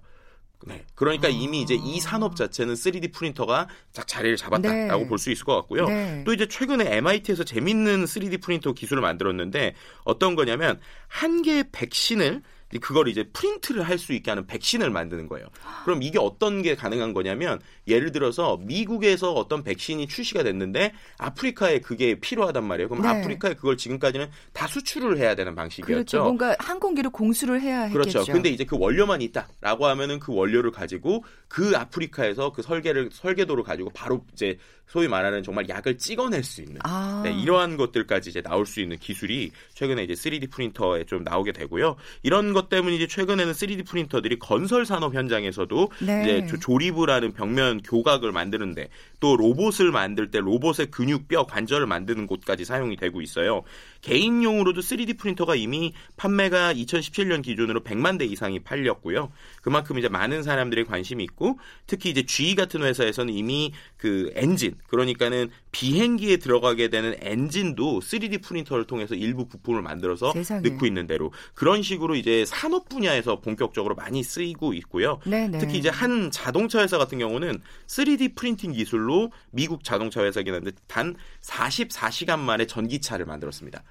[0.64, 0.84] 네.
[0.94, 5.08] 그러니까 이미 이제 이 산업 자체는 3D 프린터가 딱 자리를 잡았다라고 네.
[5.08, 5.86] 볼수 있을 것 같고요.
[5.86, 6.22] 네.
[6.24, 12.42] 또 이제 최근에 MIT에서 재밌는 3D 프린터 기술을 만들었는데 어떤 거냐면 한 개의 백신을
[12.78, 15.46] 그걸 이제 프린트를 할 수 있게 하는 백신을 만드는 거예요.
[15.84, 22.18] 그럼 이게 어떤 게 가능한 거냐면 예를 들어서 미국에서 어떤 백신이 출시가 됐는데 아프리카에 그게
[22.18, 22.88] 필요하단 말이에요.
[22.88, 23.08] 그럼 네.
[23.08, 25.94] 아프리카에 그걸 지금까지는 다 수출을 해야 되는 방식이었죠.
[25.94, 26.22] 그렇죠.
[26.24, 28.10] 뭔가 항공기로 공수를 해야 했겠죠.
[28.10, 28.32] 그렇죠.
[28.32, 33.90] 근데 이제 그 원료만 있다라고 하면은 그 원료를 가지고 그 아프리카에서 그 설계를 설계도를 가지고
[33.90, 34.58] 바로 이제
[34.88, 37.22] 소위 말하는 정말 약을 찍어낼 수 있는 아.
[37.24, 41.96] 네, 이러한 것들까지 이제 나올 수 있는 기술이 최근에 이제 3D 프린터에 좀 나오게 되고요.
[42.22, 46.22] 이런 것 때문에 이제 최근에는 3D 프린터들이 건설 산업 현장에서도 네.
[46.22, 48.88] 이제 조- 조립을 하는 벽면 교각을 만드는데
[49.20, 53.62] 또 로봇을 만들 때 로봇의 근육, 뼈, 관절을 만드는 곳까지 사용이 되고 있어요.
[54.02, 59.30] 개인용으로도 3D 프린터가 이미 판매가 2017년 기준으로 100만 대 이상이 팔렸고요.
[59.62, 65.50] 그만큼 이제 많은 사람들이 관심이 있고 특히 이제 GE 같은 회사에서는 이미 그 엔진 그러니까는
[65.70, 70.68] 비행기에 들어가게 되는 엔진도 3D 프린터를 통해서 일부 부품을 만들어서 세상에.
[70.68, 75.18] 넣고 있는 대로 그런 식으로 이제 산업 분야에서 본격적으로 많이 쓰이고 있고요.
[75.24, 75.58] 네네.
[75.58, 81.16] 특히 이제 한 자동차 회사 같은 경우는 3D 프린팅 기술로 미국 자동차 회사긴 한데 단
[81.40, 83.82] 44시간 만에 전기차를 만들었습니다.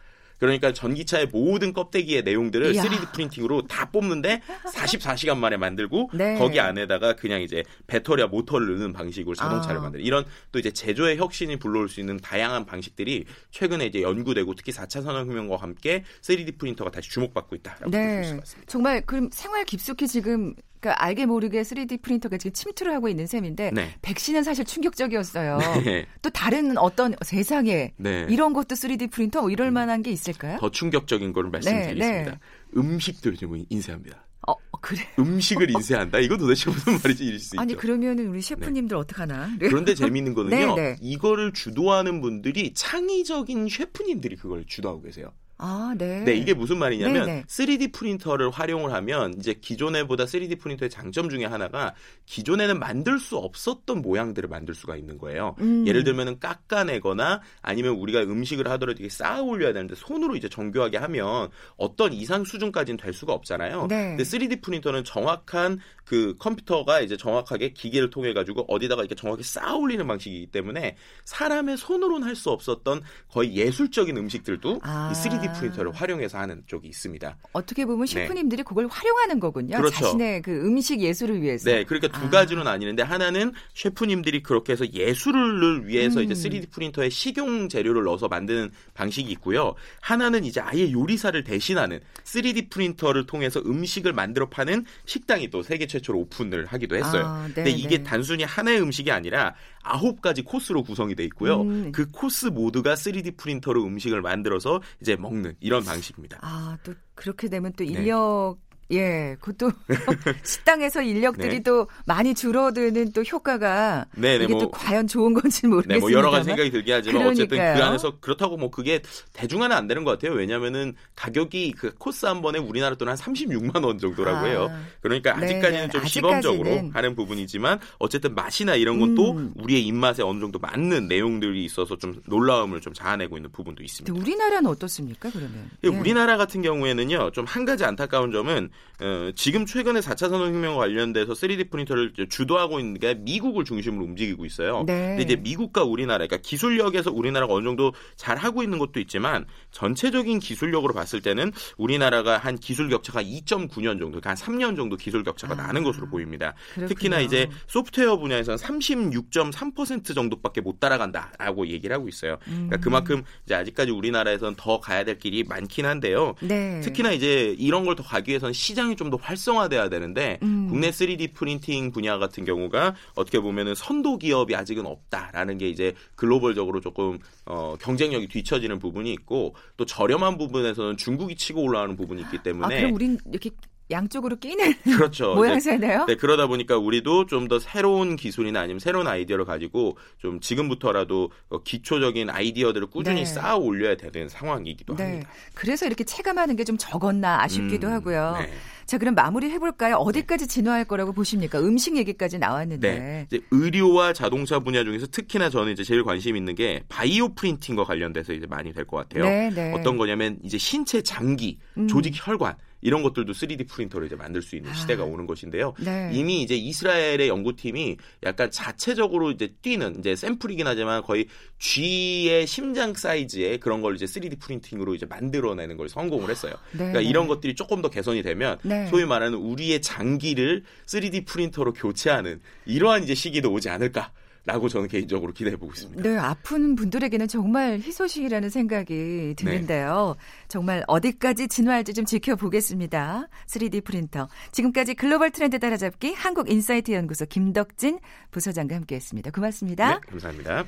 [0.42, 2.82] 그러니까 전기차의 모든 껍데기의 내용들을 이야.
[2.82, 4.42] 3D 프린팅으로 다 뽑는데
[4.74, 6.36] 44시간 만에 만들고 네.
[6.40, 9.82] 거기 안에다가 그냥 이제 배터리와 모터를 넣는 방식으로 자동차를 아.
[9.82, 14.72] 만드는 이런 또 이제 제조의 혁신이 불러올 수 있는 다양한 방식들이 최근에 이제 연구되고 특히
[14.72, 18.32] 4차 산업혁명과 함께 3D 프린터가 다시 주목받고 있다라고 볼수 있을 네.
[18.32, 18.72] 것 같습니다.
[18.72, 23.72] 정말 그럼 생활 깊숙이 지금 그러니까 알게 모르게 3D 프린터가 지금 침투를 하고 있는 셈인데
[23.72, 23.96] 네.
[24.02, 25.60] 백신은 사실 충격적이었어요.
[25.86, 26.06] 네.
[26.24, 28.26] 또 다른 어떤 세상에 네.
[28.30, 30.58] 이런 것도 3D 프린터 뭐 이럴 만한 게 있을까요?
[30.60, 32.32] 더 충격적인 거를 말씀드리겠습니다.
[32.32, 32.40] 네.
[32.76, 34.26] 음식도 요즘 인쇄합니다.
[34.48, 35.02] 어, 그래.
[35.20, 36.18] 음식을 인쇄한다?
[36.18, 37.80] 이거 도대체 무슨 말인지 이럴 수 아니 있죠.
[37.80, 39.52] 그러면은 우리 셰프님들 어떡하나?
[39.60, 40.76] 그런데 재미있는 거는요.
[40.76, 40.96] 네, 네.
[41.00, 45.32] 이거를 주도하는 분들이 창의적인 셰프님들이 그걸 주도하고 계세요.
[45.64, 46.24] 아, 네.
[46.24, 47.44] 네, 이게 무슨 말이냐면 네, 네.
[47.48, 51.94] 3D 프린터를 활용을 하면 이제 기존에 보다 3D 프린터의 장점 중에 하나가
[52.26, 55.56] 기존에는 만들 수 없었던 모양들을 만들 수가 있는 거예요.
[55.60, 55.86] 음.
[55.86, 61.50] 예를 들면은 깎아내거나 아니면 우리가 음식을 하더라도 이게 쌓아 올려야 되는데 손으로 이제 정교하게 하면
[61.78, 63.86] 어떤 이상 수준까지는 될 수가 없잖아요.
[63.88, 64.16] 네.
[64.16, 69.76] 근데 3D 프린터는 정확한 그 컴퓨터가 이제 정확하게 기계를 통해 가지고 어디다가 이렇게 정확히 쌓아
[69.76, 75.12] 올리는 방식이기 때문에 사람의 손으로는 할 수 없었던 거의 예술적인 음식들도 아.
[75.14, 77.38] 이 3D 프린터를 활용해서 하는 쪽이 있습니다.
[77.54, 78.14] 어떻게 보면 네.
[78.14, 79.78] 셰프님들이 그걸 활용하는 거군요.
[79.78, 79.96] 그렇죠.
[79.96, 81.70] 자신의 그 음식 예술을 위해서.
[81.70, 82.30] 네, 그러니까 두 아.
[82.30, 86.26] 가지로는 아니는데 하나는 셰프님들이 그렇게 해서 예술을 위해서 음.
[86.26, 89.76] 이제 3D 프린터에 식용 재료를 넣어서 만드는 방식이 있고요.
[90.02, 96.20] 하나는 이제 아예 요리사를 대신하는 3D 프린터를 통해서 음식을 만들어 파는 식당이 또 세계 최초로
[96.20, 97.24] 오픈을 하기도 했어요.
[97.26, 98.04] 아, 네, 근데 이게 네.
[98.04, 101.62] 단순히 하나의 음식이 아니라 아홉 가지 코스로 구성이 돼 있고요.
[101.62, 101.92] 음.
[101.92, 106.40] 그 코스 모두가 3D 프린터로 음식을 만들어서 이제 먹는 이런 방식입니다.
[106.42, 107.92] 아, 또 그렇게 되면 또 네.
[107.92, 108.58] 인력
[108.92, 109.72] 예, 그것도
[110.44, 111.64] 식당에서 인력들이 네.
[111.64, 115.94] 또 많이 줄어드는 또 효과가 네네, 이게 뭐- 또 과연 좋은 건지 모르겠습니다.
[115.96, 117.84] 네, 뭐 여러 가지 생각이 들게 하지만 어쨌든 그 그러니까요.
[117.86, 119.02] 안에서 그렇다고 뭐 그게
[119.34, 120.34] 대중화는 안 되는 것 같아요.
[120.38, 124.44] 왜냐면은 가격이 그 코스 한 번에 우리나라 돈 한 36만 원 정도라고 아.
[124.50, 124.72] 해요.
[125.02, 125.90] 그러니까 네, 아직까지는 네.
[125.92, 126.42] 좀 아직까지는.
[126.42, 129.54] 시범적으로 하는 부분이지만 어쨌든 맛이나 이런 건또 음.
[129.56, 134.14] 우리의 입맛에 어느 정도 맞는 내용들이 있어서 좀 놀라움을 좀 자아내고 있는 부분도 있습니다.
[134.18, 135.70] 우리나라는 어떻습니까, 그러면?
[135.84, 135.92] 예, 예.
[135.92, 138.70] 우리나라 같은 경우에는요, 좀 한 가지 안타까운 점은
[139.00, 144.84] 어, 지금 최근에 4차 산업혁명 관련돼서 3D 프린터를 주도하고 있는 게 미국을 중심으로 움직이고 있어요.
[144.86, 145.16] 네.
[145.18, 150.40] 근데 이제 미국과 우리나라, 그러니까 기술력에서 우리나라가 어느 정도 잘 하고 있는 것도 있지만 전체적인
[150.40, 155.54] 기술력으로 봤을 때는 우리나라가 한 기술 격차가 2.9년 정도, 그러니까 한 3년 정도 기술 격차가
[155.54, 156.54] 아, 나는 것으로 보입니다.
[156.74, 156.88] 그렇군요.
[156.88, 162.38] 특히나 이제 소프트웨어 분야에서는 36.3% 정도밖에 못 따라간다라고 얘기를 하고 있어요.
[162.44, 162.82] 그러니까 음.
[162.82, 166.36] 그만큼 이제 아직까지 우리나라에서는 더 가야 될 길이 많긴 한데요.
[166.42, 166.82] 네.
[166.82, 170.68] 특히나 이제 이런 걸 더 가기 위해서는 시 장이 좀 더 활성화돼야 되는데 음.
[170.70, 176.80] 국내 3D 프린팅 분야 같은 경우가 어떻게 보면은 선도 기업이 아직은 없다라는 게 이제 글로벌적으로
[176.80, 182.44] 조금 어, 경쟁력이 뒤처지는 부분이 있고 또 저렴한 부분에서는 중국이 치고 올라오는 부분이 있기 아,
[182.44, 183.50] 때문에 그럼 우린 이렇게
[183.92, 185.36] 양쪽으로 끼는 그렇죠.
[185.36, 186.06] 모양새네요.
[186.06, 191.64] 네, 그러다 보니까 우리도 좀 더 새로운 기술이나 아니면 새로운 아이디어를 가지고 좀 지금부터라도 어,
[191.64, 193.26] 기초적인 아이디어들을 꾸준히 네.
[193.26, 195.04] 쌓아 올려야 되는 상황이기도 네.
[195.04, 195.30] 합니다.
[195.54, 198.38] 그래서 이렇게 체감하는 게 좀 적었나 아쉽기도 음, 하고요.
[198.40, 198.52] 네.
[198.86, 199.96] 자, 그럼 마무리 해볼까요?
[199.96, 201.60] 어디까지 진화할 거라고 보십니까?
[201.60, 203.28] 음식 얘기까지 나왔는데.
[203.32, 203.40] 네.
[203.52, 208.46] 의료와 자동차 분야 중에서 특히나 저는 이제 제일 관심 있는 게 바이오 프린팅과 관련돼서 이제
[208.48, 209.24] 많이 될 것 같아요.
[209.24, 209.74] 네, 네.
[209.74, 211.88] 어떤 거냐면 이제 신체 장기, 음.
[211.88, 214.74] 조직 혈관 이런 것들도 3D 프린터로 이제 만들 수 있는 아.
[214.74, 215.74] 시대가 오는 것인데요.
[215.80, 216.12] 네.
[216.14, 221.28] 이미 이제 이스라엘의 연구팀이 약간 자체적으로 이제 뛰는 이제 샘플이긴 하지만 거의
[221.60, 226.54] 쥐의 심장 사이즈의 그런 걸 이제 3D 프린팅으로 이제 만들어내는 걸 성공을 했어요.
[226.72, 227.06] 네, 그러니까 네.
[227.06, 228.88] 이런 것들이 조금 더 개선이 되면 네.
[228.88, 234.12] 소위 말하는 우리의 장기를 3D 프린터로 교체하는 이러한 이제 시기도 오지 않을까
[234.46, 236.02] 라고 저는 개인적으로 기대해 보고 있습니다.
[236.02, 240.16] 네, 아픈 분들에게는 정말 희소식이라는 생각이 드는데요.
[240.48, 243.28] 정말 어디까지 진화할지 좀 지켜보겠습니다.
[243.46, 244.28] 3D 프린터.
[244.52, 248.00] 지금까지 글로벌 트렌드 따라잡기 한국 인사이트 연구소 김덕진
[248.32, 249.30] 부소장과 함께 했습니다.
[249.30, 249.94] 고맙습니다.
[249.94, 250.66] 네, 감사합니다.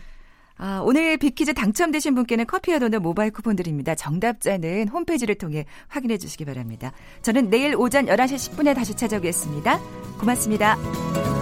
[0.58, 3.96] 아, 오늘 빅퀴즈 당첨되신 분께는 커피와 도넛 모바일 쿠폰 드립니다.
[3.96, 6.92] 정답자는 홈페이지를 통해 확인해 주시기 바랍니다.
[7.24, 9.80] 저는 내일 오전 11시 10분에 다시 찾아오겠습니다.
[10.20, 11.33] 고맙습니다.